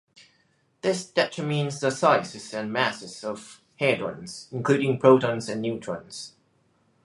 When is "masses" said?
2.73-3.23